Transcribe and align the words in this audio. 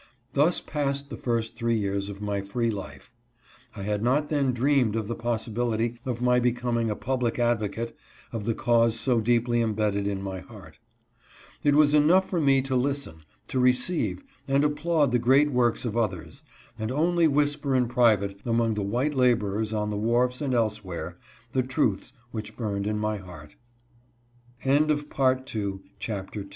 Thus 0.33 0.61
passed 0.61 1.11
the 1.11 1.15
first 1.15 1.55
three 1.55 1.77
years 1.77 2.09
of 2.09 2.23
my 2.23 2.41
free 2.41 2.71
life. 2.71 3.11
I 3.75 3.83
had 3.83 4.01
not 4.01 4.29
then 4.29 4.51
dreamed 4.51 4.95
of 4.95 5.07
the 5.07 5.13
possibility 5.13 5.99
of 6.07 6.23
my 6.23 6.39
becoming 6.39 6.89
a 6.89 6.95
public 6.95 7.37
advocate 7.37 7.95
of 8.33 8.45
the 8.45 8.55
cause 8.55 8.99
so 8.99 9.21
deeply 9.21 9.61
imbedded 9.61 10.07
in 10.07 10.19
my 10.23 10.39
heart. 10.39 10.79
It 11.63 11.75
was 11.75 11.93
enough 11.93 12.27
for 12.27 12.41
me 12.41 12.63
to 12.63 12.75
listen, 12.75 13.25
to 13.49 13.59
receive, 13.59 14.23
and 14.47 14.63
applaud 14.63 15.11
the 15.11 15.19
great 15.19 15.51
words 15.51 15.85
of 15.85 15.95
others, 15.95 16.41
and 16.79 16.89
only 16.91 17.27
whisper 17.27 17.75
in 17.75 17.87
private, 17.87 18.39
among 18.43 18.73
the 18.73 18.81
white 18.81 19.13
laborers 19.13 19.71
on 19.71 19.91
the 19.91 19.97
wharves 19.97 20.41
and 20.41 20.55
elsewhere, 20.55 21.19